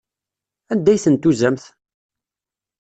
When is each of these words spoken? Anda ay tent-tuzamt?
Anda 0.71 0.89
ay 0.93 0.99
tent-tuzamt? 1.03 1.63